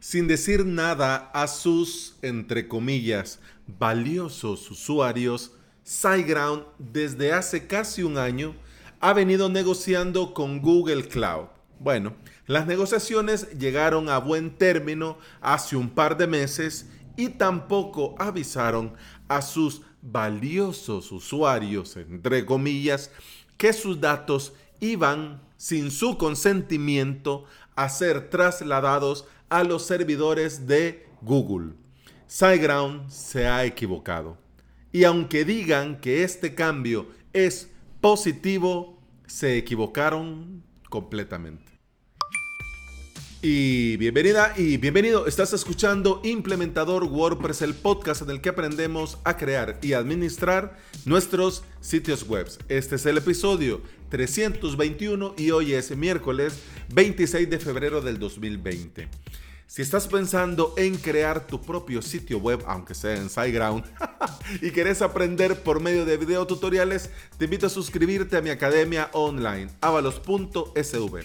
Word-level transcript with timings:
sin 0.00 0.26
decir 0.28 0.64
nada 0.66 1.30
a 1.32 1.46
sus, 1.46 2.16
entre 2.22 2.68
comillas, 2.68 3.40
valiosos 3.66 4.70
usuarios, 4.70 5.52
SiteGround 5.84 6.64
desde 6.78 7.32
hace 7.32 7.66
casi 7.66 8.02
un 8.02 8.18
año 8.18 8.54
ha 9.00 9.12
venido 9.12 9.48
negociando 9.48 10.32
con 10.32 10.60
Google 10.60 11.08
Cloud. 11.08 11.46
Bueno, 11.78 12.14
las 12.46 12.66
negociaciones 12.66 13.50
llegaron 13.58 14.08
a 14.08 14.18
buen 14.18 14.56
término 14.56 15.18
hace 15.40 15.76
un 15.76 15.90
par 15.90 16.16
de 16.16 16.26
meses 16.26 16.86
y 17.16 17.28
tampoco 17.30 18.14
avisaron 18.18 18.94
a 19.28 19.42
sus 19.42 19.82
valiosos 20.00 21.12
usuarios, 21.12 21.96
entre 21.96 22.44
comillas, 22.44 23.10
que 23.56 23.72
sus 23.72 24.00
datos 24.00 24.52
iban 24.80 25.42
sin 25.56 25.90
su 25.90 26.18
consentimiento 26.18 27.44
a 27.76 27.88
ser 27.88 28.30
trasladados 28.30 29.26
a 29.48 29.64
los 29.64 29.86
servidores 29.86 30.66
de 30.66 31.06
Google. 31.22 31.74
SiteGround 32.26 33.10
se 33.10 33.46
ha 33.46 33.64
equivocado. 33.64 34.38
Y 34.92 35.04
aunque 35.04 35.44
digan 35.44 36.00
que 36.00 36.22
este 36.22 36.54
cambio 36.54 37.08
es 37.32 37.70
positivo, 38.00 38.98
se 39.26 39.56
equivocaron 39.56 40.62
completamente. 40.88 41.73
Y 43.46 43.98
bienvenida 43.98 44.54
y 44.56 44.78
bienvenido. 44.78 45.26
Estás 45.26 45.52
escuchando 45.52 46.22
Implementador 46.24 47.04
WordPress, 47.04 47.60
el 47.60 47.74
podcast 47.74 48.22
en 48.22 48.30
el 48.30 48.40
que 48.40 48.48
aprendemos 48.48 49.18
a 49.22 49.36
crear 49.36 49.78
y 49.82 49.92
administrar 49.92 50.78
nuestros 51.04 51.62
sitios 51.82 52.26
web. 52.26 52.48
Este 52.70 52.94
es 52.94 53.04
el 53.04 53.18
episodio 53.18 53.82
321 54.08 55.34
y 55.36 55.50
hoy 55.50 55.74
es 55.74 55.94
miércoles 55.94 56.58
26 56.94 57.50
de 57.50 57.58
febrero 57.58 58.00
del 58.00 58.18
2020. 58.18 59.10
Si 59.66 59.82
estás 59.82 60.08
pensando 60.08 60.72
en 60.78 60.96
crear 60.96 61.46
tu 61.46 61.60
propio 61.60 62.00
sitio 62.00 62.38
web, 62.38 62.64
aunque 62.66 62.94
sea 62.94 63.14
en 63.14 63.28
SiteGround, 63.28 63.84
y 64.62 64.70
querés 64.70 65.02
aprender 65.02 65.62
por 65.62 65.80
medio 65.80 66.06
de 66.06 66.16
videotutoriales, 66.16 67.10
te 67.36 67.44
invito 67.44 67.66
a 67.66 67.70
suscribirte 67.70 68.38
a 68.38 68.40
mi 68.40 68.48
academia 68.48 69.10
online, 69.12 69.68
avalos.sv. 69.82 71.24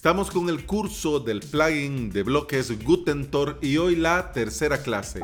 Estamos 0.00 0.30
con 0.30 0.48
el 0.48 0.64
curso 0.64 1.20
del 1.20 1.40
plugin 1.40 2.08
de 2.08 2.22
bloques 2.22 2.82
Gutentor 2.82 3.58
y 3.60 3.76
hoy 3.76 3.96
la 3.96 4.32
tercera 4.32 4.82
clase. 4.82 5.20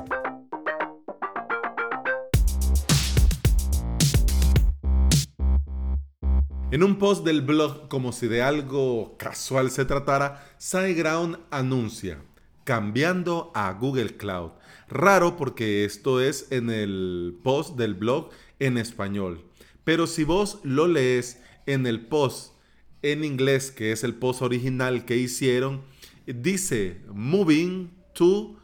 En 6.70 6.82
un 6.82 6.98
post 6.98 7.24
del 7.24 7.40
blog, 7.40 7.88
como 7.88 8.12
si 8.12 8.28
de 8.28 8.42
algo 8.42 9.16
casual 9.16 9.70
se 9.70 9.86
tratara, 9.86 10.46
SiteGround 10.58 11.38
anuncia 11.50 12.22
cambiando 12.64 13.52
a 13.54 13.72
Google 13.72 14.18
Cloud. 14.18 14.50
Raro 14.90 15.38
porque 15.38 15.86
esto 15.86 16.20
es 16.20 16.52
en 16.52 16.68
el 16.68 17.38
post 17.42 17.78
del 17.78 17.94
blog 17.94 18.28
en 18.58 18.76
español. 18.76 19.42
Pero 19.84 20.06
si 20.06 20.24
vos 20.24 20.58
lo 20.64 20.86
lees 20.86 21.40
en 21.64 21.86
el 21.86 22.04
post 22.04 22.55
en 23.02 23.24
inglés, 23.24 23.70
que 23.70 23.92
es 23.92 24.04
el 24.04 24.14
post 24.14 24.42
original 24.42 25.04
que 25.04 25.16
hicieron, 25.16 25.82
dice 26.26 27.00
moving 27.12 27.90
to 28.12 28.56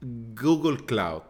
Google 0.00 0.84
Cloud. 0.84 1.22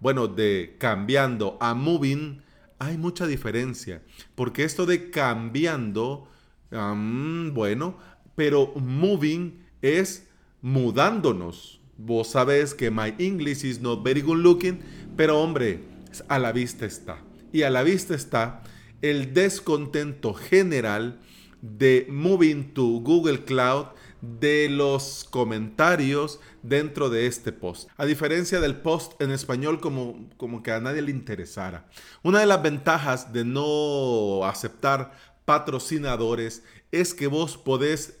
Bueno, 0.00 0.28
de 0.28 0.76
cambiando 0.78 1.56
a 1.60 1.74
moving 1.74 2.42
hay 2.78 2.98
mucha 2.98 3.26
diferencia, 3.26 4.02
porque 4.34 4.64
esto 4.64 4.84
de 4.84 5.10
cambiando, 5.10 6.28
bueno, 6.70 7.98
pero 8.34 8.74
moving 8.76 9.64
es 9.80 10.26
mudándonos. 10.60 11.80
Vos 11.96 12.28
sabés 12.28 12.74
que 12.74 12.90
my 12.90 13.14
English 13.18 13.64
is 13.64 13.80
not 13.80 14.02
very 14.02 14.20
good 14.20 14.38
looking, 14.38 14.80
pero 15.16 15.40
hombre, 15.40 15.80
a 16.28 16.38
la 16.38 16.52
vista 16.52 16.84
está. 16.84 17.22
Y 17.52 17.62
a 17.62 17.70
la 17.70 17.82
vista 17.82 18.14
está 18.14 18.62
el 19.00 19.32
descontento 19.32 20.34
general 20.34 21.20
de 21.64 22.06
Moving 22.10 22.74
to 22.74 23.00
Google 23.00 23.44
Cloud 23.44 23.86
de 24.20 24.68
los 24.68 25.26
comentarios 25.30 26.38
dentro 26.62 27.08
de 27.08 27.26
este 27.26 27.52
post. 27.52 27.88
A 27.96 28.04
diferencia 28.04 28.60
del 28.60 28.76
post 28.76 29.20
en 29.20 29.30
español 29.30 29.80
como, 29.80 30.28
como 30.36 30.62
que 30.62 30.72
a 30.72 30.80
nadie 30.80 31.00
le 31.00 31.10
interesara. 31.10 31.88
Una 32.22 32.40
de 32.40 32.46
las 32.46 32.62
ventajas 32.62 33.32
de 33.32 33.44
no 33.44 34.44
aceptar 34.44 35.12
patrocinadores 35.46 36.62
es 36.92 37.14
que 37.14 37.26
vos 37.26 37.56
podés 37.56 38.18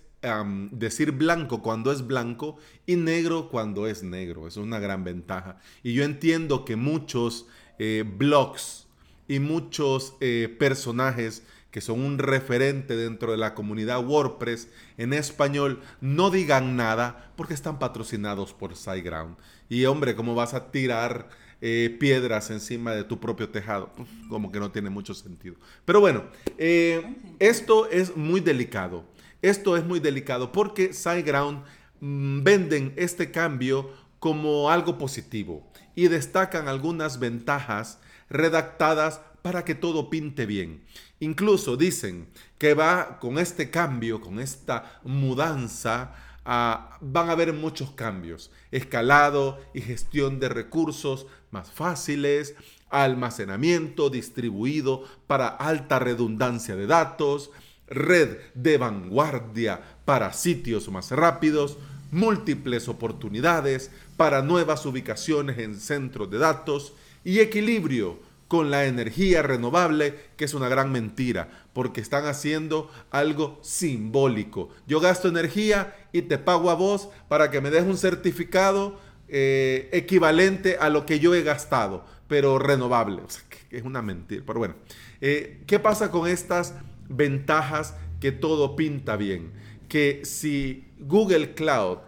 decir 0.70 1.12
blanco 1.12 1.60
cuando 1.60 1.92
es 1.92 2.06
blanco 2.06 2.56
y 2.86 2.96
negro 2.96 3.50
cuando 3.50 3.86
es 3.86 4.02
negro. 4.02 4.48
Es 4.48 4.56
una 4.56 4.78
gran 4.78 5.04
ventaja. 5.04 5.58
Y 5.82 5.92
yo 5.92 6.02
entiendo 6.04 6.64
que 6.64 6.76
muchos 6.76 7.46
eh, 7.78 8.04
blogs 8.06 8.86
y 9.28 9.38
muchos 9.38 10.14
eh, 10.20 10.54
personajes 10.58 11.42
que 11.74 11.80
son 11.80 12.02
un 12.02 12.18
referente 12.18 12.94
dentro 12.94 13.32
de 13.32 13.36
la 13.36 13.52
comunidad 13.52 14.06
WordPress 14.06 14.68
en 14.96 15.12
español, 15.12 15.80
no 16.00 16.30
digan 16.30 16.76
nada 16.76 17.32
porque 17.34 17.52
están 17.52 17.80
patrocinados 17.80 18.54
por 18.54 18.76
SiteGround. 18.76 19.36
Y 19.68 19.84
hombre, 19.86 20.14
¿cómo 20.14 20.36
vas 20.36 20.54
a 20.54 20.70
tirar 20.70 21.28
eh, 21.60 21.96
piedras 21.98 22.52
encima 22.52 22.92
de 22.92 23.02
tu 23.02 23.18
propio 23.18 23.48
tejado? 23.48 23.90
Como 24.28 24.52
que 24.52 24.60
no 24.60 24.70
tiene 24.70 24.88
mucho 24.88 25.14
sentido. 25.14 25.56
Pero 25.84 25.98
bueno, 25.98 26.22
eh, 26.58 27.16
esto 27.40 27.90
es 27.90 28.16
muy 28.16 28.38
delicado. 28.38 29.04
Esto 29.42 29.76
es 29.76 29.84
muy 29.84 29.98
delicado 29.98 30.52
porque 30.52 30.92
SiteGround 30.92 31.64
mm, 31.98 32.44
venden 32.44 32.92
este 32.94 33.32
cambio 33.32 33.90
como 34.20 34.70
algo 34.70 34.96
positivo 34.96 35.68
y 35.96 36.06
destacan 36.06 36.68
algunas 36.68 37.18
ventajas 37.18 37.98
redactadas 38.30 39.22
para 39.44 39.62
que 39.62 39.74
todo 39.74 40.08
pinte 40.08 40.46
bien. 40.46 40.80
Incluso 41.20 41.76
dicen 41.76 42.28
que 42.56 42.72
va 42.72 43.18
con 43.20 43.38
este 43.38 43.68
cambio, 43.68 44.22
con 44.22 44.40
esta 44.40 45.02
mudanza, 45.04 46.14
van 46.46 47.28
a 47.28 47.32
haber 47.32 47.52
muchos 47.52 47.90
cambios. 47.90 48.50
Escalado 48.70 49.60
y 49.74 49.82
gestión 49.82 50.40
de 50.40 50.48
recursos 50.48 51.26
más 51.50 51.70
fáciles, 51.70 52.54
almacenamiento 52.88 54.08
distribuido 54.08 55.04
para 55.26 55.48
alta 55.48 55.98
redundancia 55.98 56.74
de 56.74 56.86
datos, 56.86 57.50
red 57.86 58.38
de 58.54 58.78
vanguardia 58.78 59.98
para 60.06 60.32
sitios 60.32 60.88
más 60.88 61.10
rápidos, 61.10 61.76
múltiples 62.10 62.88
oportunidades 62.88 63.90
para 64.16 64.40
nuevas 64.40 64.86
ubicaciones 64.86 65.58
en 65.58 65.78
centros 65.78 66.30
de 66.30 66.38
datos 66.38 66.94
y 67.24 67.40
equilibrio 67.40 68.32
con 68.54 68.70
la 68.70 68.84
energía 68.84 69.42
renovable, 69.42 70.14
que 70.36 70.44
es 70.44 70.54
una 70.54 70.68
gran 70.68 70.92
mentira, 70.92 71.48
porque 71.72 72.00
están 72.00 72.24
haciendo 72.24 72.88
algo 73.10 73.58
simbólico. 73.62 74.68
Yo 74.86 75.00
gasto 75.00 75.26
energía 75.26 75.96
y 76.12 76.22
te 76.22 76.38
pago 76.38 76.70
a 76.70 76.74
vos 76.74 77.08
para 77.26 77.50
que 77.50 77.60
me 77.60 77.70
des 77.70 77.82
un 77.82 77.96
certificado 77.96 78.96
eh, 79.26 79.88
equivalente 79.90 80.76
a 80.78 80.88
lo 80.88 81.04
que 81.04 81.18
yo 81.18 81.34
he 81.34 81.42
gastado, 81.42 82.04
pero 82.28 82.60
renovable. 82.60 83.22
O 83.22 83.28
sea, 83.28 83.42
que 83.48 83.76
es 83.76 83.82
una 83.82 84.02
mentira. 84.02 84.44
Pero 84.46 84.60
bueno, 84.60 84.76
eh, 85.20 85.64
¿qué 85.66 85.80
pasa 85.80 86.12
con 86.12 86.28
estas 86.28 86.74
ventajas 87.08 87.96
que 88.20 88.30
todo 88.30 88.76
pinta 88.76 89.16
bien? 89.16 89.50
Que 89.88 90.20
si 90.24 90.86
Google 91.00 91.54
Cloud 91.54 91.98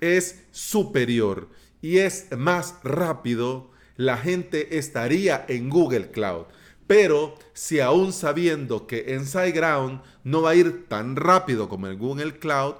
es 0.00 0.44
superior 0.52 1.48
y 1.82 1.98
es 1.98 2.28
más 2.30 2.76
rápido, 2.84 3.72
la 3.96 4.16
gente 4.16 4.78
estaría 4.78 5.44
en 5.48 5.70
Google 5.70 6.10
Cloud. 6.10 6.46
Pero 6.86 7.34
si 7.52 7.80
aún 7.80 8.12
sabiendo 8.12 8.86
que 8.86 9.14
en 9.14 9.26
SiteGround 9.26 10.00
no 10.24 10.42
va 10.42 10.50
a 10.50 10.54
ir 10.54 10.86
tan 10.88 11.16
rápido 11.16 11.68
como 11.68 11.88
en 11.88 11.98
Google 11.98 12.38
Cloud, 12.38 12.74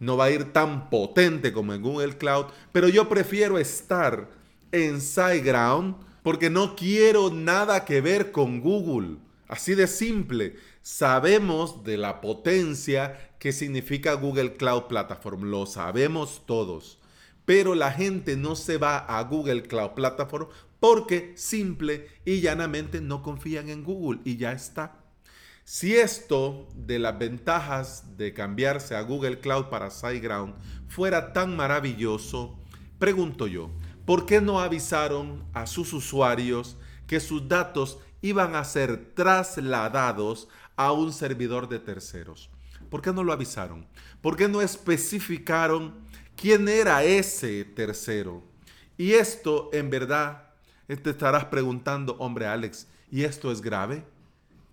no 0.00 0.16
va 0.16 0.24
a 0.24 0.30
ir 0.30 0.52
tan 0.52 0.90
potente 0.90 1.52
como 1.52 1.72
en 1.74 1.82
Google 1.82 2.18
Cloud, 2.18 2.46
pero 2.72 2.88
yo 2.88 3.08
prefiero 3.08 3.58
estar 3.58 4.28
en 4.72 5.00
SiteGround 5.00 5.94
porque 6.22 6.50
no 6.50 6.74
quiero 6.74 7.30
nada 7.30 7.84
que 7.84 8.00
ver 8.00 8.32
con 8.32 8.60
Google. 8.60 9.18
Así 9.48 9.74
de 9.74 9.86
simple. 9.86 10.56
Sabemos 10.82 11.84
de 11.84 11.98
la 11.98 12.20
potencia 12.20 13.30
que 13.38 13.52
significa 13.52 14.14
Google 14.14 14.54
Cloud 14.54 14.84
Platform. 14.84 15.42
Lo 15.44 15.66
sabemos 15.66 16.42
todos. 16.46 16.98
Pero 17.52 17.74
la 17.74 17.92
gente 17.92 18.34
no 18.34 18.56
se 18.56 18.78
va 18.78 18.96
a 18.96 19.22
Google 19.24 19.64
Cloud 19.64 19.90
Platform 19.90 20.48
porque 20.80 21.34
simple 21.36 22.08
y 22.24 22.40
llanamente 22.40 23.02
no 23.02 23.22
confían 23.22 23.68
en 23.68 23.84
Google 23.84 24.22
y 24.24 24.38
ya 24.38 24.52
está. 24.52 25.04
Si 25.62 25.94
esto 25.94 26.66
de 26.74 26.98
las 26.98 27.18
ventajas 27.18 28.16
de 28.16 28.32
cambiarse 28.32 28.96
a 28.96 29.02
Google 29.02 29.38
Cloud 29.40 29.66
para 29.66 29.90
SiteGround 29.90 30.54
fuera 30.88 31.34
tan 31.34 31.54
maravilloso, 31.54 32.58
pregunto 32.98 33.46
yo, 33.46 33.68
¿por 34.06 34.24
qué 34.24 34.40
no 34.40 34.58
avisaron 34.58 35.44
a 35.52 35.66
sus 35.66 35.92
usuarios 35.92 36.78
que 37.06 37.20
sus 37.20 37.46
datos 37.48 37.98
iban 38.22 38.56
a 38.56 38.64
ser 38.64 39.12
trasladados 39.14 40.48
a 40.74 40.92
un 40.92 41.12
servidor 41.12 41.68
de 41.68 41.80
terceros? 41.80 42.48
¿Por 42.88 43.02
qué 43.02 43.12
no 43.12 43.22
lo 43.22 43.30
avisaron? 43.30 43.86
¿Por 44.22 44.38
qué 44.38 44.48
no 44.48 44.62
especificaron 44.62 46.10
¿Quién 46.42 46.68
era 46.68 47.04
ese 47.04 47.64
tercero? 47.64 48.42
Y 48.98 49.12
esto, 49.12 49.70
en 49.72 49.90
verdad, 49.90 50.48
te 50.88 51.10
estarás 51.10 51.44
preguntando, 51.44 52.16
hombre 52.18 52.46
Alex, 52.46 52.88
¿y 53.12 53.22
esto 53.22 53.52
es 53.52 53.60
grave? 53.60 54.02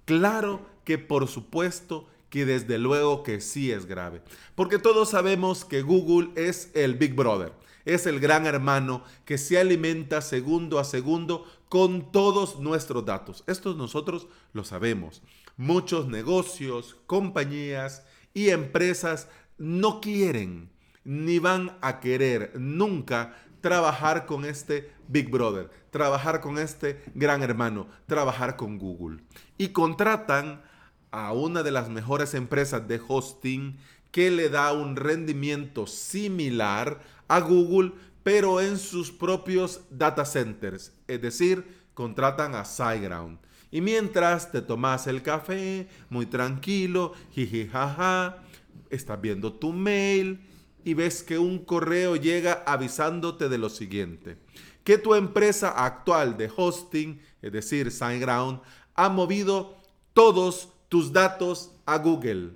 Claro 0.06 0.66
que 0.84 0.98
por 0.98 1.28
supuesto 1.28 2.08
que 2.32 2.48
desde 2.48 2.80
luego 2.80 3.22
que 3.22 3.40
sí 3.40 3.72
es 3.72 3.86
grave. 3.86 4.24
Porque 4.56 4.80
todos 4.80 5.12
sabemos 5.12 5.64
que 5.64 5.84
Google 5.84 6.32
es 6.36 6.72
el 6.74 6.96
Big 6.96 7.14
Brother, 7.14 7.54
es 7.86 8.08
el 8.08 8.20
gran 8.20 8.48
hermano 8.48 9.04
que 9.24 9.38
se 9.38 9.60
alimenta 9.60 10.22
segundo 10.22 10.80
a 10.80 10.84
segundo 10.84 11.46
con 11.70 12.12
todos 12.12 12.60
nuestros 12.60 13.06
datos. 13.06 13.44
Esto 13.46 13.76
nosotros 13.76 14.26
lo 14.54 14.64
sabemos. 14.64 15.22
Muchos 15.56 16.08
negocios, 16.08 16.96
compañías 17.06 18.08
y 18.34 18.50
empresas 18.50 19.28
no 19.60 20.02
quieren 20.02 20.72
ni 21.10 21.40
van 21.40 21.76
a 21.82 22.00
querer 22.00 22.52
nunca 22.56 23.34
trabajar 23.62 24.28
con 24.28 24.46
este 24.46 24.94
Big 25.08 25.32
Brother, 25.32 25.72
trabajar 25.90 26.40
con 26.40 26.60
este 26.60 27.02
gran 27.16 27.42
hermano, 27.42 27.88
trabajar 28.06 28.56
con 28.56 28.78
Google. 28.78 29.20
Y 29.58 29.70
contratan 29.70 30.62
a 31.10 31.34
una 31.34 31.64
de 31.64 31.72
las 31.72 31.90
mejores 31.90 32.36
empresas 32.36 32.88
de 32.88 33.02
hosting 33.08 33.76
que 34.12 34.30
le 34.30 34.50
da 34.50 34.72
un 34.72 34.96
rendimiento 34.96 35.88
similar 35.88 37.00
a 37.28 37.40
Google, 37.40 37.94
pero 38.22 38.62
en 38.62 38.78
sus 38.78 39.10
propios 39.12 39.82
data 39.90 40.26
centers. 40.26 40.94
Es 41.08 41.20
decir, 41.24 41.66
contratan 41.96 42.54
a 42.54 42.66
SiteGround. 42.66 43.40
Y 43.72 43.82
mientras 43.82 44.52
te 44.52 44.62
tomas 44.62 45.08
el 45.08 45.24
café, 45.24 45.88
muy 46.12 46.28
tranquilo, 46.28 47.14
jiji 47.32 47.68
jaja, 47.68 48.44
estás 48.92 49.20
viendo 49.20 49.52
tu 49.52 49.74
mail 49.74 50.46
y 50.84 50.94
ves 50.94 51.24
que 51.24 51.38
un 51.38 51.60
correo 51.60 52.16
llega 52.16 52.64
avisándote 52.66 53.50
de 53.50 53.58
lo 53.58 53.70
siguiente. 53.70 54.38
Que 54.84 54.98
tu 54.98 55.16
empresa 55.16 55.70
actual 55.70 56.38
de 56.38 56.52
hosting, 56.56 57.22
es 57.42 57.52
decir, 57.52 57.92
SiteGround, 57.92 58.62
ha 58.96 59.10
movido 59.10 59.78
todos 60.14 60.70
tus 60.90 61.14
datos 61.14 61.72
a 61.86 61.98
Google. 61.98 62.52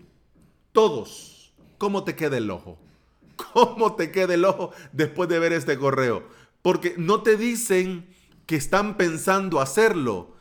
Todos. 0.72 1.54
¿Cómo 1.78 2.04
te 2.04 2.16
queda 2.16 2.38
el 2.38 2.50
ojo? 2.50 2.78
¿Cómo 3.54 3.96
te 3.96 4.12
queda 4.12 4.34
el 4.34 4.46
ojo 4.46 4.72
después 4.92 5.30
de 5.30 5.40
ver 5.40 5.54
este 5.54 5.78
correo? 5.78 6.24
Porque 6.62 6.96
no 6.98 7.22
te 7.22 7.38
dicen 7.38 8.08
que 8.46 8.56
están 8.56 8.98
pensando 8.98 9.60
hacerlo. 9.60 10.36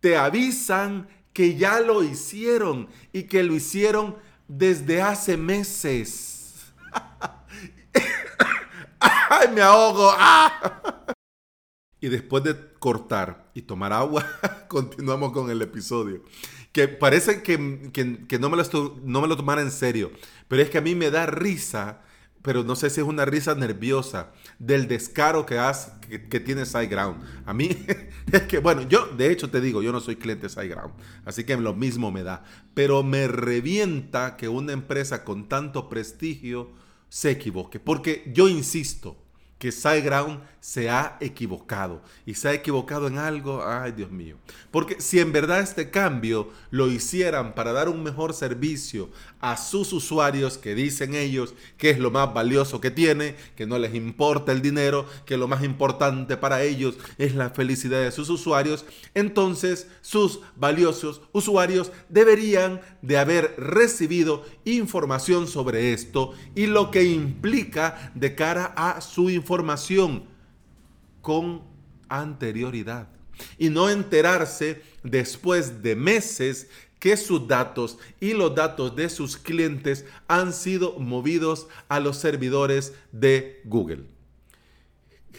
Te 0.00 0.16
avisan 0.16 1.08
que 1.32 1.56
ya 1.56 1.80
lo 1.80 2.02
hicieron 2.02 2.88
y 3.12 3.24
que 3.24 3.42
lo 3.42 3.54
hicieron 3.54 4.16
desde 4.48 5.00
hace 5.00 5.36
meses. 5.36 6.29
¡Ay, 9.00 9.48
me 9.54 9.62
ahogo! 9.62 10.12
Y 12.00 12.08
después 12.08 12.44
de 12.44 12.74
cortar 12.78 13.50
y 13.54 13.62
tomar 13.62 13.92
agua, 13.92 14.24
continuamos 14.68 15.32
con 15.32 15.50
el 15.50 15.62
episodio 15.62 16.22
que 16.72 16.88
parece 16.88 17.42
que, 17.42 17.58
no, 18.38 18.50
me 18.50 18.56
lo 18.56 19.00
no 19.04 19.20
me 19.20 19.28
lo 19.28 19.36
tomara 19.36 19.62
en 19.62 19.70
serio, 19.70 20.12
pero 20.48 20.62
es 20.62 20.70
que 20.70 20.78
a 20.78 20.80
mí 20.80 20.94
me 20.94 21.10
da 21.10 21.26
risa, 21.26 22.02
pero 22.42 22.62
no 22.62 22.76
sé 22.76 22.90
si 22.90 23.00
es 23.00 23.06
una 23.06 23.24
risa 23.24 23.54
nerviosa, 23.54 24.32
del 24.58 24.86
descaro 24.86 25.46
que, 25.46 25.58
has, 25.58 25.92
que, 26.08 26.40
tiene 26.40 26.64
SiteGround. 26.64 27.22
A 27.44 27.52
mí 27.52 27.70
es 28.32 28.42
que, 28.42 28.58
bueno, 28.58 28.82
yo 28.82 29.06
de 29.06 29.32
hecho 29.32 29.50
te 29.50 29.60
digo, 29.60 29.82
yo 29.82 29.92
no 29.92 30.00
soy 30.00 30.16
cliente 30.16 30.44
de 30.44 30.50
SiteGround, 30.50 30.94
así 31.24 31.44
que 31.44 31.56
lo 31.56 31.74
mismo 31.74 32.12
me 32.12 32.22
da, 32.22 32.44
pero 32.74 33.02
me 33.02 33.26
revienta 33.26 34.36
que 34.36 34.48
una 34.48 34.72
empresa 34.72 35.24
con 35.24 35.48
tanto 35.48 35.88
prestigio 35.88 36.72
se 37.10 37.30
equivoque, 37.30 37.78
porque 37.78 38.30
yo 38.32 38.48
insisto, 38.48 39.18
que 39.60 39.72
SiteGround 39.72 40.40
se 40.58 40.88
ha 40.88 41.18
equivocado. 41.20 42.02
Y 42.24 42.32
se 42.32 42.48
ha 42.48 42.54
equivocado 42.54 43.08
en 43.08 43.18
algo, 43.18 43.62
ay 43.62 43.92
Dios 43.92 44.10
mío. 44.10 44.38
Porque 44.70 45.02
si 45.02 45.20
en 45.20 45.32
verdad 45.32 45.60
este 45.60 45.90
cambio 45.90 46.48
lo 46.70 46.90
hicieran 46.90 47.54
para 47.54 47.72
dar 47.72 47.90
un 47.90 48.02
mejor 48.02 48.32
servicio 48.32 49.10
a 49.40 49.56
sus 49.56 49.92
usuarios, 49.92 50.58
que 50.58 50.74
dicen 50.74 51.14
ellos 51.14 51.54
que 51.78 51.90
es 51.90 51.98
lo 51.98 52.10
más 52.10 52.32
valioso 52.32 52.80
que 52.80 52.90
tiene, 52.90 53.36
que 53.56 53.66
no 53.66 53.78
les 53.78 53.94
importa 53.94 54.52
el 54.52 54.62
dinero, 54.62 55.06
que 55.24 55.36
lo 55.36 55.48
más 55.48 55.64
importante 55.64 56.36
para 56.36 56.62
ellos 56.62 56.96
es 57.18 57.34
la 57.34 57.50
felicidad 57.50 58.02
de 58.02 58.12
sus 58.12 58.28
usuarios, 58.28 58.84
entonces 59.14 59.88
sus 60.02 60.40
valiosos 60.56 61.22
usuarios 61.32 61.90
deberían 62.08 62.80
de 63.02 63.18
haber 63.18 63.54
recibido 63.56 64.44
información 64.64 65.48
sobre 65.48 65.92
esto 65.92 66.34
y 66.54 66.66
lo 66.66 66.90
que 66.90 67.04
implica 67.04 68.12
de 68.14 68.34
cara 68.34 68.72
a 68.76 69.00
su 69.00 69.30
información 69.30 70.24
con 71.22 71.62
anterioridad. 72.08 73.08
Y 73.56 73.70
no 73.70 73.88
enterarse 73.88 74.82
después 75.02 75.82
de 75.82 75.96
meses 75.96 76.68
que 77.00 77.16
sus 77.16 77.48
datos 77.48 77.98
y 78.20 78.34
los 78.34 78.54
datos 78.54 78.94
de 78.94 79.08
sus 79.08 79.36
clientes 79.36 80.04
han 80.28 80.52
sido 80.52 81.00
movidos 81.00 81.66
a 81.88 81.98
los 81.98 82.18
servidores 82.18 82.94
de 83.10 83.62
Google. 83.64 84.04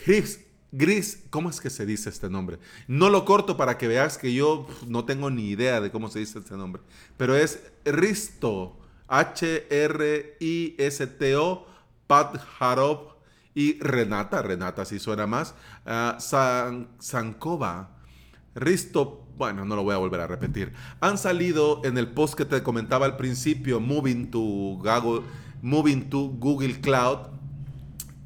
Gris, 0.05 0.41
Gris, 0.71 1.23
¿cómo 1.29 1.49
es 1.49 1.61
que 1.61 1.69
se 1.69 1.85
dice 1.85 2.09
este 2.09 2.29
nombre? 2.29 2.57
No 2.87 3.09
lo 3.09 3.23
corto 3.25 3.55
para 3.55 3.77
que 3.77 3.87
veas 3.87 4.17
que 4.17 4.33
yo 4.33 4.67
no 4.87 5.05
tengo 5.05 5.29
ni 5.29 5.49
idea 5.49 5.79
de 5.79 5.91
cómo 5.91 6.09
se 6.09 6.19
dice 6.19 6.39
este 6.39 6.57
nombre, 6.57 6.81
pero 7.17 7.35
es 7.35 7.61
Risto, 7.85 8.79
H-R-I-S-T-O, 9.07 9.67
Pat 12.07 12.37
Harop 12.59 13.11
y 13.53 13.77
Renata, 13.79 14.41
Renata 14.41 14.85
si 14.85 14.97
suena 14.97 15.27
más, 15.27 15.53
uh, 15.85 16.17
Sankova, 16.99 18.00
Risto 18.55 19.21
bueno, 19.41 19.65
no 19.65 19.75
lo 19.75 19.81
voy 19.81 19.95
a 19.95 19.97
volver 19.97 20.21
a 20.21 20.27
repetir. 20.27 20.71
Han 20.99 21.17
salido 21.17 21.81
en 21.83 21.97
el 21.97 22.07
post 22.09 22.35
que 22.35 22.45
te 22.45 22.61
comentaba 22.61 23.07
al 23.07 23.17
principio, 23.17 23.79
Moving 23.79 24.29
to 24.29 24.37
Google, 24.39 25.23
Moving 25.63 26.11
to 26.11 26.27
Google 26.37 26.79
Cloud. 26.79 27.29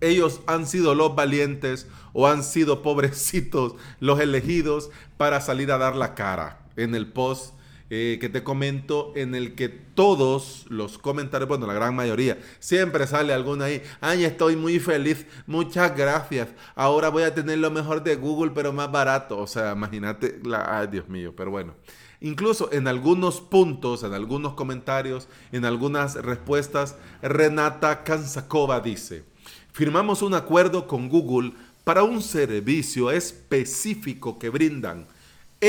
Ellos 0.01 0.42
han 0.45 0.68
sido 0.68 0.94
los 0.94 1.16
valientes 1.16 1.88
o 2.12 2.27
han 2.27 2.44
sido 2.44 2.81
pobrecitos 2.83 3.75
los 4.01 4.19
elegidos 4.19 4.89
para 5.16 5.39
salir 5.39 5.72
a 5.72 5.77
dar 5.77 5.95
la 5.95 6.16
cara 6.16 6.60
en 6.75 6.95
el 6.95 7.07
post 7.07 7.55
eh, 7.92 8.18
que 8.20 8.30
te 8.30 8.44
comento 8.44 9.14
en 9.16 9.36
el 9.36 9.54
que 9.54 9.70
todos 9.70 10.66
los 10.70 10.98
comentarios, 10.98 11.48
bueno, 11.48 11.68
la 11.68 11.74
gran 11.74 11.96
mayoría, 11.96 12.40
siempre 12.60 13.06
sale 13.06 13.32
alguna 13.32 13.66
ahí, 13.66 13.84
ay, 14.02 14.24
estoy 14.24 14.56
muy 14.56 14.80
feliz, 14.80 15.28
muchas 15.46 15.96
gracias, 15.96 16.50
ahora 16.74 17.10
voy 17.10 17.24
a 17.24 17.36
tener 17.36 17.60
lo 17.60 17.70
mejor 17.70 18.04
de 18.04 18.15
Google, 18.15 18.54
pero 18.56 18.74
más 18.74 18.92
barato, 18.92 19.38
o 19.38 19.46
sea, 19.46 19.74
imagínate, 19.74 20.42
ay, 20.68 20.88
Dios 20.88 21.08
mío, 21.08 21.34
pero 21.38 21.51
bueno. 21.51 21.75
Incluso 22.22 22.72
en 22.72 22.88
algunos 22.88 23.39
puntos, 23.39 24.01
en 24.01 24.13
algunos 24.13 24.54
comentarios, 24.54 25.27
en 25.51 25.63
algunas 25.63 26.15
respuestas, 26.15 26.96
Renata 27.22 28.04
Kansakova 28.04 28.80
dice, 28.80 29.25
firmamos 29.72 30.24
un 30.24 30.34
acuerdo 30.34 30.88
con 30.88 31.08
Google 31.08 31.54
para 31.84 32.01
un 32.04 32.24
servicio 32.24 33.12
específico 33.12 34.39
que 34.39 34.50
brindan 34.50 35.06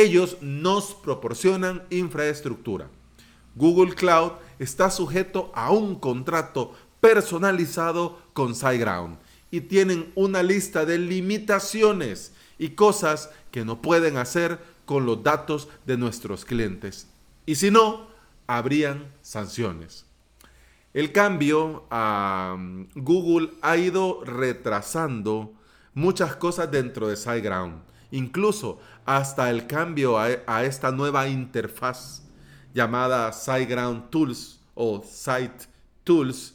ellos 0.00 0.38
nos 0.40 0.94
proporcionan 0.94 1.82
infraestructura. 1.90 2.88
Google 3.54 3.94
Cloud 3.94 4.32
está 4.58 4.90
sujeto 4.90 5.50
a 5.54 5.70
un 5.70 5.96
contrato 5.96 6.74
personalizado 7.00 8.18
con 8.32 8.54
SiteGround 8.54 9.18
y 9.50 9.62
tienen 9.62 10.12
una 10.14 10.42
lista 10.42 10.84
de 10.84 10.98
limitaciones 10.98 12.32
y 12.58 12.70
cosas 12.70 13.30
que 13.50 13.64
no 13.64 13.80
pueden 13.80 14.16
hacer 14.16 14.58
con 14.84 15.06
los 15.06 15.22
datos 15.22 15.68
de 15.86 15.96
nuestros 15.96 16.44
clientes. 16.44 17.08
Y 17.46 17.54
si 17.54 17.70
no, 17.70 18.08
habrían 18.46 19.12
sanciones. 19.22 20.04
El 20.92 21.12
cambio 21.12 21.84
a 21.90 22.54
um, 22.56 22.86
Google 22.94 23.50
ha 23.60 23.76
ido 23.76 24.22
retrasando 24.24 25.52
muchas 25.94 26.36
cosas 26.36 26.70
dentro 26.70 27.08
de 27.08 27.16
SiteGround 27.16 27.82
incluso 28.10 28.80
hasta 29.04 29.50
el 29.50 29.66
cambio 29.66 30.18
a, 30.18 30.64
esta 30.64 30.90
nueva 30.90 31.28
interfaz 31.28 32.22
llamada 32.74 33.32
SiteGround 33.32 34.10
Tools 34.10 34.60
o 34.74 35.02
Site 35.02 35.66
Tools, 36.04 36.54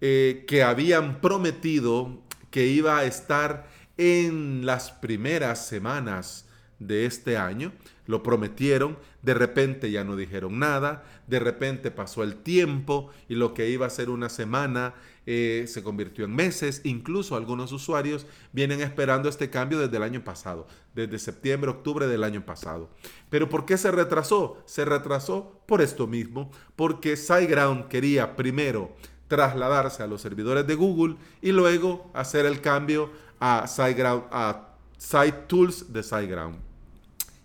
eh, 0.00 0.44
que 0.48 0.62
habían 0.62 1.20
prometido 1.20 2.22
que 2.50 2.66
iba 2.66 2.98
a 2.98 3.04
estar 3.04 3.68
en 3.96 4.66
las 4.66 4.90
primeras 4.90 5.66
semanas 5.66 6.46
de 6.78 7.06
este 7.06 7.36
año. 7.36 7.72
Lo 8.06 8.22
prometieron, 8.22 8.98
de 9.22 9.34
repente 9.34 9.90
ya 9.90 10.04
no 10.04 10.16
dijeron 10.16 10.58
nada, 10.58 11.04
de 11.26 11.38
repente 11.38 11.90
pasó 11.90 12.22
el 12.24 12.36
tiempo 12.36 13.10
y 13.28 13.36
lo 13.36 13.54
que 13.54 13.70
iba 13.70 13.86
a 13.86 13.90
ser 13.90 14.10
una 14.10 14.28
semana 14.28 14.94
eh, 15.26 15.64
se 15.68 15.82
convirtió 15.82 16.24
en 16.24 16.34
meses. 16.34 16.80
Incluso 16.84 17.36
algunos 17.36 17.72
usuarios 17.72 18.26
vienen 18.52 18.80
esperando 18.80 19.28
este 19.28 19.50
cambio 19.50 19.78
desde 19.78 19.96
el 19.96 20.02
año 20.02 20.24
pasado, 20.24 20.66
desde 20.94 21.18
septiembre, 21.18 21.70
octubre 21.70 22.06
del 22.06 22.24
año 22.24 22.44
pasado. 22.44 22.90
Pero 23.30 23.48
¿por 23.48 23.64
qué 23.64 23.78
se 23.78 23.90
retrasó? 23.90 24.62
Se 24.66 24.84
retrasó 24.84 25.62
por 25.66 25.80
esto 25.82 26.06
mismo, 26.06 26.50
porque 26.76 27.16
SiteGround 27.16 27.88
quería 27.88 28.36
primero 28.36 28.94
trasladarse 29.28 30.02
a 30.02 30.06
los 30.06 30.20
servidores 30.20 30.66
de 30.66 30.74
Google 30.74 31.16
y 31.40 31.52
luego 31.52 32.10
hacer 32.14 32.44
el 32.44 32.60
cambio 32.60 33.10
a 33.40 33.66
SiteGround, 33.66 34.24
a 34.30 34.74
SiteTools 34.98 35.92
de 35.92 36.02
SiteGround. 36.02 36.71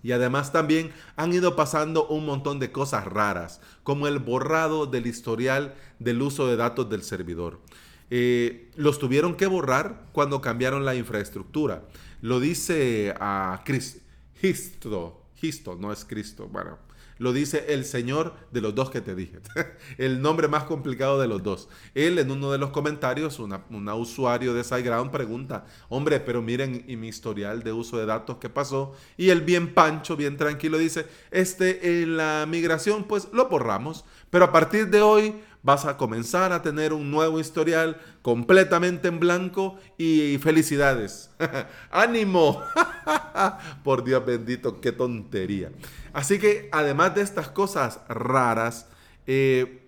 Y 0.04 0.12
además 0.12 0.52
también 0.52 0.92
han 1.16 1.34
ido 1.34 1.56
pasando 1.56 2.08
un 2.08 2.26
montón 2.26 2.60
de 2.60 2.72
cosas 2.72 3.06
raras, 3.06 3.62
como 3.84 4.08
el 4.08 4.20
borrado 4.20 4.86
del 4.86 5.08
historial 5.08 5.76
del 6.00 6.22
uso 6.22 6.48
de 6.48 6.56
datos 6.56 6.90
del 6.90 7.04
servidor. 7.04 7.60
Eh, 8.10 8.72
los 8.76 9.00
tuvieron 9.00 9.36
que 9.36 9.48
borrar 9.48 10.08
cuando 10.14 10.40
cambiaron 10.40 10.86
la 10.86 10.96
infraestructura. 10.96 11.84
Lo 12.22 12.40
dice 12.40 13.14
a 13.20 13.62
Cristo, 13.66 14.00
Cristo, 15.40 15.76
no 15.80 15.92
es 15.92 16.06
Cristo, 16.06 16.48
bueno, 16.48 16.78
lo 17.18 17.34
dice 17.34 17.66
el 17.70 17.86
Señor 17.86 18.34
de 18.52 18.62
los 18.62 18.76
dos 18.76 18.90
que 18.90 19.02
te 19.02 19.16
dije. 19.16 19.40
el 19.98 20.22
nombre 20.22 20.48
más 20.48 20.64
complicado 20.64 21.20
de 21.20 21.28
los 21.28 21.44
dos. 21.44 21.70
Él 21.94 22.20
en 22.20 22.32
uno 22.32 22.52
de 22.52 22.58
los 22.58 22.72
comentarios, 22.72 23.40
una, 23.40 23.96
usuario 23.96 24.54
de 24.54 24.64
SiteGround 24.64 25.12
pregunta, 25.12 25.66
hombre, 25.90 26.20
pero 26.20 26.42
miren 26.42 26.86
y 26.88 26.96
mi 26.96 27.08
historial 27.08 27.64
de 27.64 27.74
uso 27.74 27.98
de 27.98 28.06
datos, 28.06 28.38
¿qué 28.38 28.50
pasó? 28.50 28.94
Y 29.18 29.30
él 29.30 29.42
bien 29.42 29.74
pancho, 29.74 30.16
bien 30.16 30.38
tranquilo 30.38 30.78
dice, 30.78 31.08
este 31.32 32.02
en 32.02 32.18
la 32.18 32.46
migración 32.48 33.06
pues 33.06 33.30
lo 33.34 33.50
borramos, 33.50 34.06
pero 34.30 34.46
a 34.46 34.52
partir 34.52 34.90
de 34.90 35.02
hoy 35.02 35.36
vas 35.64 35.86
a 35.86 35.98
comenzar 35.98 36.54
a 36.54 36.62
tener 36.62 36.94
un 36.94 37.12
nuevo 37.12 37.40
historial 37.40 38.00
completamente 38.22 39.08
en 39.08 39.20
blanco 39.20 39.78
y 39.98 40.38
felicidades. 40.38 41.30
¡Ánimo! 41.92 42.62
Por 43.84 44.04
Dios 44.04 44.26
bendito, 44.26 44.82
qué 44.82 44.92
tontería. 44.92 45.72
Así 46.14 46.40
que 46.40 46.70
además 46.72 47.16
de 47.16 47.22
estas 47.22 47.50
cosas 47.50 48.00
raras, 48.08 48.88
eh, 49.26 49.88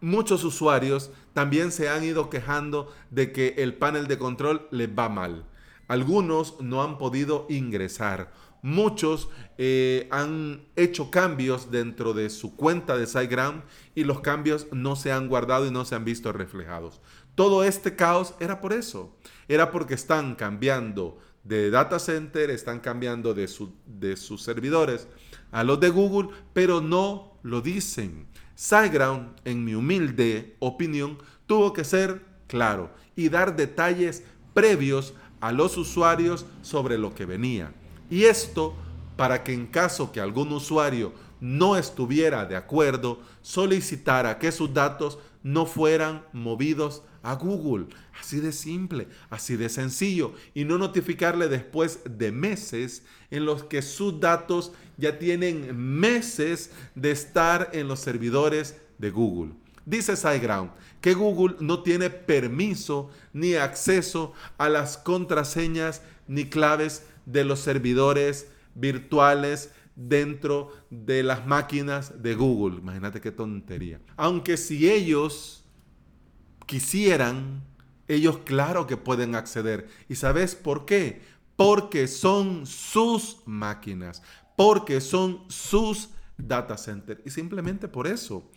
muchos 0.00 0.44
usuarios 0.44 1.10
también 1.32 1.72
se 1.72 1.88
han 1.88 2.04
ido 2.04 2.30
quejando 2.30 2.92
de 3.10 3.32
que 3.32 3.54
el 3.58 3.74
panel 3.74 4.06
de 4.06 4.18
control 4.18 4.66
les 4.70 4.88
va 4.88 5.08
mal. 5.08 5.44
Algunos 5.86 6.60
no 6.60 6.82
han 6.82 6.98
podido 6.98 7.46
ingresar 7.48 8.30
Muchos 8.62 9.28
eh, 9.56 10.08
han 10.10 10.66
hecho 10.74 11.10
cambios 11.10 11.70
dentro 11.70 12.12
de 12.12 12.28
su 12.28 12.56
cuenta 12.56 12.96
de 12.96 13.06
SiteGround 13.06 13.62
y 13.94 14.02
los 14.02 14.20
cambios 14.20 14.66
no 14.72 14.96
se 14.96 15.12
han 15.12 15.28
guardado 15.28 15.66
y 15.66 15.70
no 15.70 15.84
se 15.84 15.94
han 15.94 16.04
visto 16.04 16.32
reflejados. 16.32 17.00
Todo 17.36 17.62
este 17.62 17.94
caos 17.94 18.34
era 18.40 18.60
por 18.60 18.72
eso. 18.72 19.16
Era 19.46 19.70
porque 19.70 19.94
están 19.94 20.34
cambiando 20.34 21.18
de 21.44 21.70
data 21.70 21.98
center, 21.98 22.50
están 22.50 22.80
cambiando 22.80 23.34
de, 23.34 23.48
de 23.86 24.16
sus 24.16 24.42
servidores 24.42 25.08
a 25.50 25.64
los 25.64 25.80
de 25.80 25.88
Google, 25.88 26.28
pero 26.52 26.80
no 26.80 27.38
lo 27.42 27.60
dicen. 27.60 28.26
SiteGround, 28.54 29.40
en 29.44 29.64
mi 29.64 29.74
humilde 29.74 30.56
opinión, 30.58 31.18
tuvo 31.46 31.72
que 31.72 31.84
ser 31.84 32.22
claro 32.46 32.90
y 33.14 33.28
dar 33.28 33.56
detalles 33.56 34.24
previos 34.52 35.14
a 35.40 35.52
los 35.52 35.76
usuarios 35.76 36.44
sobre 36.62 36.98
lo 36.98 37.14
que 37.14 37.24
venía. 37.24 37.72
Y 38.10 38.24
esto 38.24 38.74
para 39.16 39.42
que 39.42 39.52
en 39.52 39.66
caso 39.66 40.12
que 40.12 40.20
algún 40.20 40.52
usuario 40.52 41.12
no 41.40 41.76
estuviera 41.76 42.44
de 42.46 42.56
acuerdo, 42.56 43.20
solicitara 43.42 44.38
que 44.38 44.52
sus 44.52 44.72
datos 44.72 45.18
no 45.42 45.66
fueran 45.66 46.24
movidos 46.32 47.02
a 47.22 47.34
Google. 47.34 47.86
Así 48.20 48.40
de 48.40 48.52
simple, 48.52 49.08
así 49.30 49.56
de 49.56 49.68
sencillo. 49.68 50.34
Y 50.54 50.64
no 50.64 50.78
notificarle 50.78 51.48
después 51.48 52.00
de 52.04 52.32
meses 52.32 53.02
en 53.30 53.44
los 53.44 53.64
que 53.64 53.82
sus 53.82 54.20
datos 54.20 54.72
ya 54.96 55.18
tienen 55.18 55.76
meses 55.76 56.72
de 56.94 57.10
estar 57.10 57.70
en 57.72 57.88
los 57.88 58.00
servidores 58.00 58.76
de 58.98 59.10
Google. 59.10 59.52
Dice 59.84 60.16
SiteGround 60.16 60.70
que 61.00 61.14
Google 61.14 61.56
no 61.60 61.82
tiene 61.82 62.10
permiso 62.10 63.10
ni 63.32 63.54
acceso 63.54 64.32
a 64.58 64.68
las 64.68 64.98
contraseñas 64.98 66.02
ni 66.26 66.46
claves 66.46 67.04
de 67.24 67.44
los 67.44 67.60
servidores 67.60 68.48
virtuales 68.74 69.70
dentro 69.98 70.72
de 70.90 71.24
las 71.24 71.46
máquinas 71.46 72.22
de 72.22 72.34
Google. 72.36 72.78
Imagínate 72.78 73.20
qué 73.20 73.32
tontería. 73.32 74.00
Aunque 74.16 74.56
si 74.56 74.88
ellos 74.88 75.64
quisieran, 76.66 77.64
ellos 78.06 78.38
claro 78.44 78.86
que 78.86 78.96
pueden 78.96 79.34
acceder. 79.34 79.88
¿Y 80.08 80.14
sabes 80.14 80.54
por 80.54 80.86
qué? 80.86 81.20
Porque 81.56 82.06
son 82.06 82.64
sus 82.64 83.38
máquinas, 83.44 84.22
porque 84.56 85.00
son 85.00 85.42
sus 85.48 86.10
data 86.36 86.78
centers. 86.78 87.20
Y 87.26 87.30
simplemente 87.30 87.88
por 87.88 88.06
eso. 88.06 88.48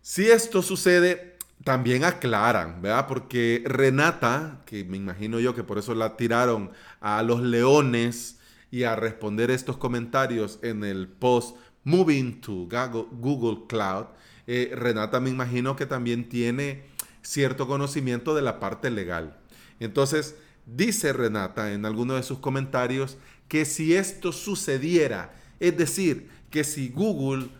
Si 0.00 0.30
esto 0.30 0.62
sucede, 0.62 1.36
también 1.62 2.04
aclaran, 2.04 2.80
¿verdad? 2.80 3.06
Porque 3.06 3.62
Renata, 3.66 4.62
que 4.64 4.84
me 4.84 4.96
imagino 4.96 5.40
yo 5.40 5.54
que 5.54 5.62
por 5.62 5.76
eso 5.78 5.94
la 5.94 6.16
tiraron 6.16 6.70
a 7.00 7.22
los 7.22 7.42
leones 7.42 8.38
y 8.74 8.82
a 8.82 8.96
responder 8.96 9.52
estos 9.52 9.76
comentarios 9.76 10.58
en 10.62 10.82
el 10.82 11.06
post 11.06 11.56
Moving 11.84 12.40
to 12.40 12.66
Google 13.12 13.68
Cloud, 13.68 14.06
eh, 14.48 14.72
Renata 14.74 15.20
me 15.20 15.30
imagino 15.30 15.76
que 15.76 15.86
también 15.86 16.28
tiene 16.28 16.82
cierto 17.22 17.68
conocimiento 17.68 18.34
de 18.34 18.42
la 18.42 18.58
parte 18.58 18.90
legal. 18.90 19.38
Entonces, 19.78 20.34
dice 20.66 21.12
Renata 21.12 21.72
en 21.72 21.86
alguno 21.86 22.14
de 22.14 22.24
sus 22.24 22.40
comentarios 22.40 23.16
que 23.46 23.64
si 23.64 23.94
esto 23.94 24.32
sucediera, 24.32 25.36
es 25.60 25.76
decir, 25.76 26.28
que 26.50 26.64
si 26.64 26.88
Google 26.88 27.50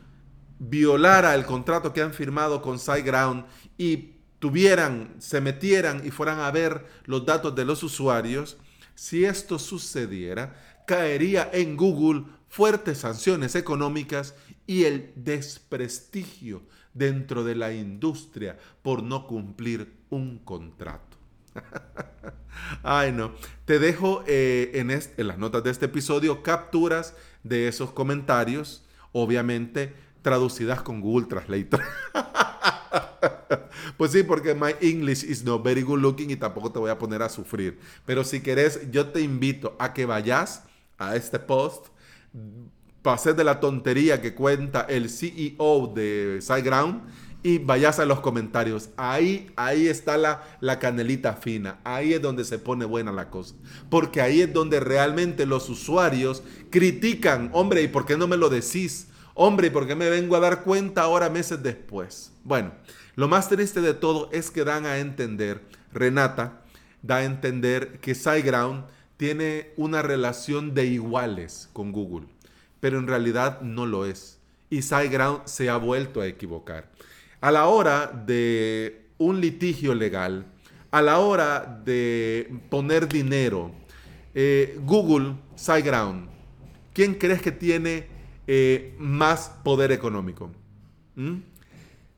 violara 0.59 1.37
el 1.37 1.47
contrato 1.47 1.93
que 1.93 2.03
han 2.03 2.13
firmado 2.13 2.61
con 2.61 2.81
SiteGround 2.81 3.45
y 3.79 4.15
tuvieran, 4.41 5.15
se 5.21 5.41
metieran 5.41 6.05
y 6.05 6.11
fueran 6.11 6.41
a 6.41 6.51
ver 6.51 6.85
los 7.05 7.25
datos 7.25 7.55
de 7.55 7.65
los 7.65 7.85
usuarios, 7.85 8.57
si 8.97 9.25
esto 9.25 9.59
sucediera, 9.59 10.55
caería 10.87 11.49
en 11.53 11.77
Google 11.77 12.25
fuertes 12.49 12.99
sanciones 12.99 13.55
económicas 13.55 14.35
y 14.67 14.85
el 14.85 15.13
desprestigio 15.17 16.63
dentro 16.93 17.45
de 17.45 17.57
la 17.57 17.73
industria 17.73 18.57
por 18.83 19.03
no 19.03 19.27
cumplir 19.27 19.93
un 20.11 20.39
contrato. 20.39 21.19
Ay, 22.83 23.13
no. 23.13 23.33
Te 23.65 23.79
dejo 23.79 24.23
eh, 24.27 24.71
en, 24.75 24.91
en 24.91 25.27
las 25.27 25.39
notas 25.39 25.65
de 25.65 25.71
este 25.71 25.87
episodio 25.87 26.43
capturas 26.43 27.15
de 27.43 27.69
esos 27.69 27.91
comentarios, 27.91 28.85
obviamente 29.13 29.95
traducidas 30.23 30.83
con 30.83 31.01
Google 31.01 31.27
Translator. 31.27 31.83
pues 33.97 34.13
sí, 34.13 34.23
porque 34.23 34.55
my 34.55 34.75
English 34.81 35.25
is 35.25 35.45
not 35.45 35.63
very 35.63 35.83
good 35.83 36.01
looking 36.01 36.31
y 36.31 36.37
tampoco 36.37 36.73
te 36.73 36.79
voy 36.79 36.91
a 36.91 36.99
poner 36.99 37.23
a 37.23 37.29
sufrir. 37.29 37.79
Pero 38.07 38.25
si 38.25 38.41
querés, 38.41 38.91
yo 38.91 39.09
te 39.09 39.21
invito 39.21 39.77
a 39.79 39.93
que 39.93 40.07
vayas 40.07 40.65
a 40.99 41.17
este 41.17 41.39
post, 41.39 41.87
pases 43.03 43.37
de 43.37 43.45
la 43.45 43.61
tontería 43.61 44.21
que 44.21 44.35
cuenta 44.35 44.83
el 44.83 45.11
CEO 45.11 45.93
de 45.95 46.39
SiteGround 46.41 47.03
y 47.43 47.59
vayas 47.59 47.99
a 47.99 48.07
los 48.07 48.21
comentarios. 48.21 48.89
Ahí, 48.97 49.53
ahí 49.57 49.87
está 49.87 50.17
la, 50.17 50.43
la 50.61 50.79
canelita 50.79 51.35
fina. 51.35 51.79
Ahí 51.85 52.15
es 52.15 52.23
donde 52.23 52.45
se 52.45 52.59
pone 52.59 52.87
buena 52.87 53.13
la 53.13 53.29
cosa. 53.29 53.55
Porque 53.91 54.23
ahí 54.23 54.41
es 54.41 54.53
donde 54.53 54.81
realmente 54.81 55.45
los 55.45 55.69
usuarios 55.69 56.43
critican, 56.71 57.51
hombre, 57.53 57.83
¿y 57.83 57.89
por 57.89 58.07
qué 58.07 58.17
no 58.17 58.27
me 58.27 58.39
lo 58.39 58.49
decís? 58.49 59.09
Hombre, 59.35 59.67
¿y 59.67 59.71
por 59.71 59.87
qué 59.87 59.95
me 59.95 60.09
vengo 60.09 60.37
a 60.37 60.41
dar 60.41 60.63
cuenta 60.63 61.03
ahora 61.03 61.29
meses 61.29 61.63
después? 61.63 62.33
Bueno, 62.45 62.73
lo 63.15 63.29
más 63.29 63.51
triste 63.51 63.83
de 63.83 63.93
todo 63.93 64.31
es 64.33 64.51
que 64.51 64.65
dan 64.65 64.87
a 64.87 64.99
entender, 64.99 65.61
Renata 65.93 66.63
da 67.03 67.17
a 67.17 67.25
entender 67.25 68.01
que 68.01 68.15
SiteGround 68.15 68.87
tiene 69.25 69.71
una 69.79 70.03
relación 70.03 70.75
de 70.75 70.85
iguales 70.85 71.71
con 71.73 71.93
Google, 71.93 72.27
pero 72.79 72.99
en 72.99 73.07
realidad 73.07 73.63
no 73.63 73.87
lo 73.87 74.05
es. 74.05 74.39
Y 74.69 74.83
SiteGround 74.83 75.47
se 75.47 75.71
ha 75.71 75.79
vuelto 75.79 76.21
a 76.21 76.27
equivocar. 76.27 76.91
A 77.41 77.51
la 77.51 77.65
hora 77.69 78.09
de 78.09 79.07
un 79.17 79.41
litigio 79.41 79.95
legal, 79.95 80.45
a 80.91 81.01
la 81.01 81.21
hora 81.21 81.81
de 81.87 82.53
poner 82.69 83.09
dinero, 83.09 83.71
eh, 84.35 84.79
Google, 84.85 85.37
SiteGround, 85.57 86.29
¿quién 86.93 87.15
crees 87.15 87.41
que 87.41 87.53
tiene 87.53 88.07
eh, 88.47 88.95
más 88.99 89.53
poder 89.65 89.91
económico. 89.91 90.51
¿Mm? 91.15 91.37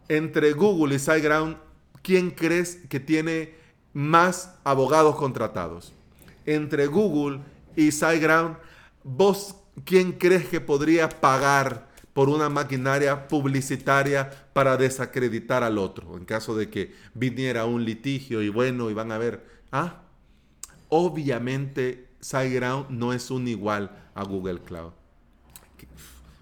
Entre 0.09 0.55
Google 0.55 0.97
y 0.97 0.99
SiteGround, 0.99 1.57
¿quién 2.03 2.33
crees 2.33 2.81
que 2.89 2.99
tiene 2.99 3.55
más 3.93 4.57
abogados 4.65 5.15
contratados? 5.15 5.93
Entre 6.47 6.87
Google 6.87 7.41
y 7.75 7.93
SiteGround, 7.93 8.57
¿vos 9.05 9.57
quién 9.85 10.13
crees 10.13 10.47
que 10.49 10.61
podría 10.61 11.09
pagar 11.09 11.89
por 12.13 12.31
una 12.31 12.49
maquinaria 12.49 13.29
publicitaria 13.29 14.31
para 14.55 14.79
desacreditar 14.79 15.63
al 15.63 15.77
otro 15.77 16.17
en 16.17 16.25
caso 16.25 16.57
de 16.57 16.71
que 16.71 16.95
viniera 17.13 17.67
un 17.67 17.85
litigio 17.85 18.41
y 18.41 18.49
bueno, 18.49 18.89
y 18.89 18.95
van 18.95 19.13
a 19.13 19.19
ver, 19.19 19.45
ah, 19.71 20.01
obviamente 20.89 22.09
SiteGround 22.21 22.89
no 22.89 23.13
es 23.13 23.31
un 23.31 23.47
igual 23.49 23.91
a 24.15 24.25
Google 24.25 24.61
Cloud. 24.61 24.93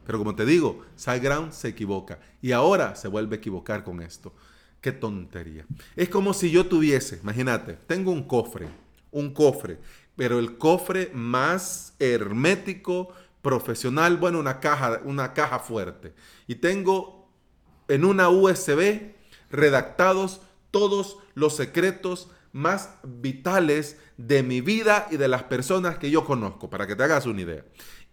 Pero 0.07 0.19
como 0.19 0.37
te 0.37 0.45
digo, 0.45 0.85
SiteGround 0.97 1.53
se 1.53 1.69
equivoca 1.69 2.21
y 2.41 2.53
ahora 2.53 2.95
se 2.95 3.09
vuelve 3.09 3.37
a 3.37 3.39
equivocar 3.39 3.83
con 3.83 4.01
esto. 4.01 4.33
Qué 4.81 4.93
tontería. 4.93 5.67
Es 5.97 6.09
como 6.09 6.35
si 6.35 6.51
yo 6.51 6.67
tuviese, 6.67 7.19
imagínate, 7.23 7.73
tengo 7.87 8.13
un 8.13 8.23
cofre, 8.25 8.69
un 9.15 9.33
cofre, 9.33 9.79
pero 10.17 10.39
el 10.39 10.59
cofre 10.59 11.11
más 11.15 11.95
hermético, 11.99 13.09
profesional, 13.43 14.17
bueno, 14.17 14.39
una 14.41 14.61
caja, 14.61 15.01
una 15.05 15.33
caja 15.33 15.59
fuerte. 15.59 16.13
Y 16.47 16.57
tengo 16.57 17.31
en 17.89 18.05
una 18.05 18.29
USB 18.29 19.13
redactados 19.51 20.41
todos 20.71 21.19
los 21.35 21.55
secretos 21.57 22.31
más 22.53 22.91
vitales 23.03 23.99
de 24.17 24.43
mi 24.43 24.61
vida 24.61 25.09
y 25.11 25.17
de 25.17 25.29
las 25.29 25.45
personas 25.45 25.99
que 25.99 26.11
yo 26.11 26.25
conozco, 26.25 26.71
para 26.71 26.87
que 26.87 26.97
te 26.97 27.03
hagas 27.03 27.27
una 27.27 27.43
idea. 27.43 27.65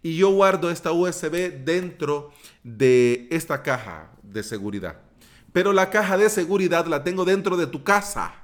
Y 0.02 0.16
yo 0.16 0.30
guardo 0.30 0.70
esta 0.70 0.92
USB 0.92 1.64
dentro 1.64 2.32
de 2.62 3.28
esta 3.30 3.62
caja 3.62 4.10
de 4.22 4.42
seguridad. 4.42 4.96
Pero 5.52 5.72
la 5.72 5.90
caja 5.90 6.16
de 6.16 6.28
seguridad 6.28 6.86
la 6.86 7.04
tengo 7.04 7.24
dentro 7.24 7.56
de 7.56 7.66
tu 7.66 7.84
casa. 7.84 8.34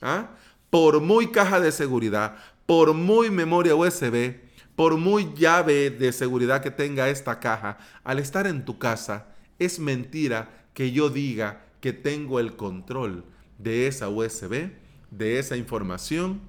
¿ah? 0.00 0.30
Por 0.72 1.02
muy 1.02 1.26
caja 1.26 1.60
de 1.60 1.70
seguridad, 1.70 2.36
por 2.64 2.94
muy 2.94 3.30
memoria 3.30 3.74
USB, 3.74 4.36
por 4.74 4.96
muy 4.96 5.34
llave 5.34 5.90
de 5.90 6.12
seguridad 6.12 6.62
que 6.62 6.70
tenga 6.70 7.10
esta 7.10 7.40
caja, 7.40 7.76
al 8.04 8.18
estar 8.18 8.46
en 8.46 8.64
tu 8.64 8.78
casa, 8.78 9.26
es 9.58 9.78
mentira 9.78 10.64
que 10.72 10.90
yo 10.90 11.10
diga 11.10 11.66
que 11.82 11.92
tengo 11.92 12.40
el 12.40 12.56
control 12.56 13.26
de 13.58 13.86
esa 13.86 14.08
USB, 14.08 14.70
de 15.10 15.38
esa 15.38 15.58
información 15.58 16.40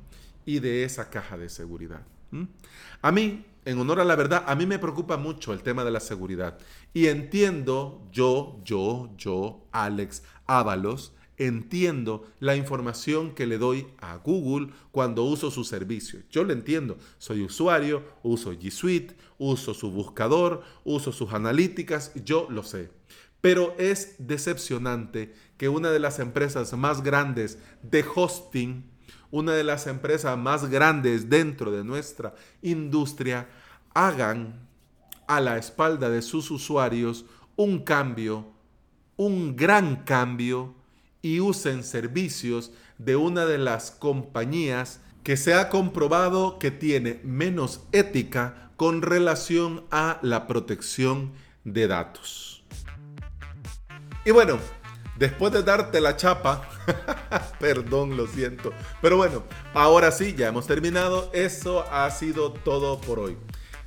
y 0.45 0.59
de 0.59 0.85
esa 0.85 1.09
caja 1.09 1.37
de 1.37 1.49
seguridad. 1.49 2.03
A 3.01 3.11
mí, 3.11 3.45
en 3.65 3.77
honor 3.77 3.99
a 3.99 4.05
la 4.05 4.15
verdad, 4.15 4.45
a 4.47 4.55
mí 4.55 4.65
me 4.65 4.79
preocupa 4.79 5.17
mucho 5.17 5.51
el 5.51 5.63
tema 5.63 5.83
de 5.83 5.91
la 5.91 5.99
seguridad. 5.99 6.57
Y 6.93 7.07
entiendo, 7.07 8.07
yo, 8.13 8.61
yo, 8.63 9.09
yo, 9.17 9.67
Alex 9.73 10.23
Ábalos, 10.47 11.11
entiendo 11.47 12.25
la 12.39 12.55
información 12.55 13.33
que 13.33 13.47
le 13.47 13.57
doy 13.57 13.87
a 13.99 14.17
Google 14.17 14.73
cuando 14.91 15.23
uso 15.23 15.51
su 15.51 15.63
servicio. 15.63 16.21
Yo 16.29 16.43
lo 16.43 16.53
entiendo. 16.53 16.97
Soy 17.17 17.41
usuario, 17.43 18.03
uso 18.23 18.53
G 18.53 18.71
Suite, 18.71 19.15
uso 19.37 19.73
su 19.73 19.91
buscador, 19.91 20.63
uso 20.83 21.11
sus 21.11 21.33
analíticas, 21.33 22.11
yo 22.23 22.47
lo 22.49 22.63
sé. 22.63 22.91
Pero 23.41 23.75
es 23.77 24.15
decepcionante 24.19 25.33
que 25.57 25.69
una 25.69 25.91
de 25.91 25.99
las 25.99 26.19
empresas 26.19 26.73
más 26.73 27.03
grandes 27.03 27.59
de 27.81 28.05
hosting, 28.15 28.89
una 29.31 29.53
de 29.53 29.63
las 29.63 29.87
empresas 29.87 30.37
más 30.37 30.69
grandes 30.69 31.29
dentro 31.29 31.71
de 31.71 31.83
nuestra 31.83 32.35
industria, 32.61 33.49
hagan 33.93 34.67
a 35.27 35.41
la 35.41 35.57
espalda 35.57 36.09
de 36.09 36.21
sus 36.21 36.51
usuarios 36.51 37.25
un 37.55 37.79
cambio, 37.79 38.53
un 39.17 39.55
gran 39.55 40.03
cambio, 40.03 40.75
y 41.23 41.39
usen 41.39 41.83
servicios 41.83 42.71
de 42.99 43.15
una 43.15 43.45
de 43.45 43.57
las 43.57 43.89
compañías 43.89 44.99
que 45.23 45.37
se 45.37 45.55
ha 45.55 45.69
comprobado 45.69 46.59
que 46.59 46.69
tiene 46.69 47.21
menos 47.23 47.81
ética 47.93 48.71
con 48.75 49.01
relación 49.01 49.85
a 49.89 50.19
la 50.21 50.45
protección 50.47 51.31
de 51.63 51.87
datos. 51.87 52.63
Y 54.25 54.31
bueno, 54.31 54.59
después 55.17 55.53
de 55.53 55.63
darte 55.63 56.01
la 56.01 56.17
chapa, 56.17 56.67
perdón, 57.59 58.17
lo 58.17 58.27
siento, 58.27 58.73
pero 59.01 59.15
bueno, 59.15 59.43
ahora 59.73 60.11
sí, 60.11 60.35
ya 60.37 60.49
hemos 60.49 60.67
terminado. 60.67 61.31
Eso 61.33 61.85
ha 61.89 62.11
sido 62.11 62.51
todo 62.51 62.99
por 62.99 63.19
hoy. 63.19 63.37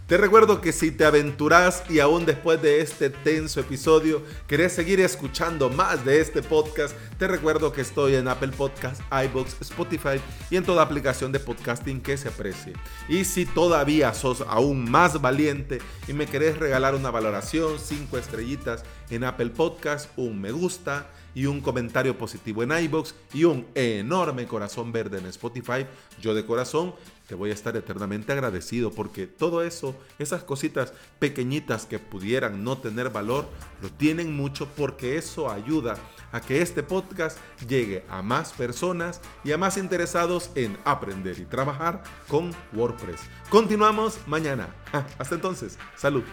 Te 0.06 0.16
recuerdo 0.16 0.60
que 0.60 0.70
si 0.70 0.92
te 0.92 1.04
aventuras 1.04 1.82
y 1.90 1.98
aún 1.98 2.26
después 2.26 2.62
de 2.62 2.80
este 2.80 3.10
tenso 3.10 3.58
episodio 3.58 4.22
querés 4.46 4.72
seguir 4.72 5.00
escuchando 5.00 5.68
más 5.68 6.04
de 6.04 6.20
este 6.20 6.42
podcast, 6.42 6.96
te 7.18 7.26
recuerdo 7.26 7.72
que 7.72 7.80
estoy 7.80 8.14
en 8.14 8.28
Apple 8.28 8.52
Podcast, 8.56 9.02
iBox, 9.10 9.60
Spotify 9.62 10.20
y 10.48 10.58
en 10.58 10.62
toda 10.62 10.84
aplicación 10.84 11.32
de 11.32 11.40
podcasting 11.40 12.00
que 12.00 12.16
se 12.16 12.28
aprecie. 12.28 12.74
Y 13.08 13.24
si 13.24 13.46
todavía 13.46 14.14
sos 14.14 14.44
aún 14.46 14.88
más 14.88 15.20
valiente 15.20 15.80
y 16.06 16.12
me 16.12 16.26
querés 16.26 16.56
regalar 16.56 16.94
una 16.94 17.10
valoración, 17.10 17.80
5 17.80 18.16
estrellitas 18.16 18.84
en 19.10 19.24
Apple 19.24 19.50
Podcast, 19.50 20.08
un 20.16 20.40
me 20.40 20.52
gusta 20.52 21.08
y 21.36 21.44
un 21.44 21.60
comentario 21.60 22.16
positivo 22.16 22.62
en 22.62 22.72
iBox 22.72 23.14
y 23.34 23.44
un 23.44 23.66
enorme 23.74 24.46
corazón 24.46 24.90
verde 24.90 25.18
en 25.18 25.26
Spotify, 25.26 25.86
yo 26.18 26.34
de 26.34 26.46
corazón 26.46 26.94
te 27.28 27.34
voy 27.34 27.50
a 27.50 27.52
estar 27.52 27.76
eternamente 27.76 28.32
agradecido 28.32 28.90
porque 28.90 29.26
todo 29.26 29.62
eso, 29.62 29.94
esas 30.18 30.44
cositas 30.44 30.94
pequeñitas 31.18 31.84
que 31.84 31.98
pudieran 31.98 32.64
no 32.64 32.78
tener 32.78 33.10
valor, 33.10 33.46
lo 33.82 33.90
tienen 33.90 34.34
mucho 34.34 34.66
porque 34.76 35.18
eso 35.18 35.50
ayuda 35.50 35.98
a 36.32 36.40
que 36.40 36.62
este 36.62 36.82
podcast 36.82 37.38
llegue 37.68 38.02
a 38.08 38.22
más 38.22 38.54
personas 38.54 39.20
y 39.44 39.52
a 39.52 39.58
más 39.58 39.76
interesados 39.76 40.50
en 40.54 40.78
aprender 40.86 41.38
y 41.38 41.44
trabajar 41.44 42.02
con 42.28 42.50
WordPress. 42.72 43.20
Continuamos 43.50 44.18
mañana. 44.26 44.74
Hasta 45.18 45.34
entonces, 45.34 45.78
salud. 45.96 46.24